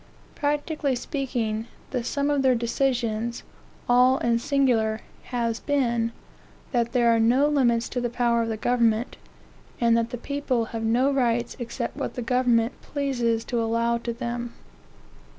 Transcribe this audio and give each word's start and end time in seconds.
Practically 0.33 0.95
speaking, 0.95 1.67
the 1.91 2.03
sum 2.03 2.31
of 2.31 2.41
their 2.41 2.55
decisions, 2.55 3.43
all 3.87 4.17
and 4.17 4.41
singular, 4.41 5.01
has 5.25 5.59
been, 5.59 6.11
that 6.71 6.91
there 6.93 7.13
are 7.15 7.19
no 7.19 7.45
limits 7.47 7.87
to 7.89 8.01
the 8.01 8.09
power 8.09 8.41
of 8.41 8.49
the 8.49 8.57
government, 8.57 9.17
and 9.79 9.95
that 9.95 10.09
the 10.09 10.17
people 10.17 10.65
have 10.73 10.81
no 10.81 11.11
rights 11.13 11.55
except 11.59 11.95
what 11.97 12.15
the 12.15 12.23
government 12.23 12.81
pleases 12.81 13.45
to 13.45 13.61
allow 13.61 13.99
to 13.99 14.11
them. 14.11 14.53